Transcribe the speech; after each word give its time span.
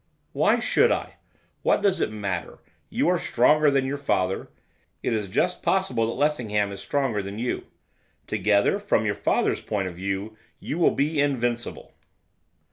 'Why 0.31 0.59
should 0.59 0.91
I? 0.91 1.17
what 1.61 1.83
does 1.83 2.01
it 2.01 2.09
matter? 2.11 2.57
You 2.89 3.07
are 3.07 3.19
stronger 3.19 3.69
than 3.69 3.85
your 3.85 3.97
father, 3.99 4.49
it 5.03 5.13
is 5.13 5.27
just 5.29 5.61
possible 5.61 6.07
that 6.07 6.13
Lessingham 6.19 6.71
is 6.71 6.79
stronger 6.81 7.21
than 7.21 7.37
you; 7.37 7.67
together, 8.25 8.79
from 8.79 9.05
your 9.05 9.13
father's 9.13 9.61
point 9.61 9.87
of 9.89 9.95
view, 9.95 10.35
you 10.59 10.79
will 10.79 10.95
be 10.95 11.21
invincible. 11.21 11.93